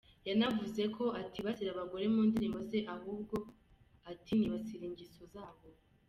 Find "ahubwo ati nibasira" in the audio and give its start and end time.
2.95-4.83